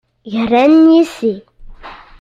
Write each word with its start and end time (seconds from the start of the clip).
Glan 0.33 0.73
yes-i. 0.95 1.33